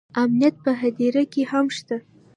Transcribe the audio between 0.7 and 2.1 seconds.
هدیره کې هم شته